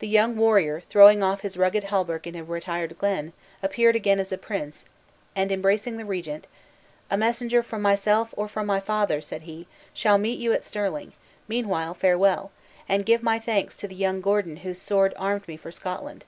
[0.00, 4.30] The young warrior, throwing off his rugged hauberk in a retired glen, appeared again as
[4.30, 4.84] a prince,
[5.34, 6.46] and embracing the regent:
[7.10, 11.14] "A messenger from myself or from my father," said he, "shall meet you at Stirling;
[11.48, 12.50] meanwhile, farewell!
[12.90, 16.26] and give my thanks to the young Gordon whose sword armed me for Scotland!"